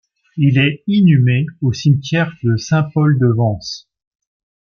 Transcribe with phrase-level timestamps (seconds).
[0.35, 3.87] Il est inhumé au cimetière de Saint-Paul-de-Vence.